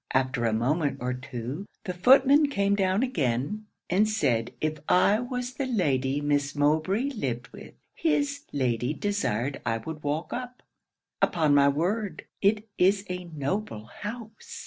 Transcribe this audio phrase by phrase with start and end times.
[0.15, 5.53] After a moment or two, the footman came down again, and said if I was
[5.53, 10.63] the Lady Miss Mowbray lived with, his Lady desired I would walk up.
[11.21, 14.59] Upon my word it is a noble house!